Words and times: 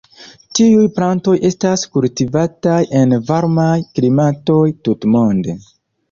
Tiuj 0.59 0.83
plantoj 0.93 1.33
estas 1.49 1.83
kultivataj 1.97 2.77
en 2.99 3.13
varmaj 3.27 3.73
klimatoj 3.99 4.63
tutmonde. 4.89 5.55